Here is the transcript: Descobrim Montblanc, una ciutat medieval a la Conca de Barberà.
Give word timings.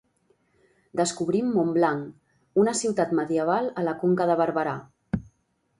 Descobrim 1.01 1.51
Montblanc, 1.57 2.09
una 2.63 2.75
ciutat 2.81 3.15
medieval 3.21 3.71
a 3.83 3.87
la 3.91 3.97
Conca 4.05 4.31
de 4.33 4.41
Barberà. 4.45 4.77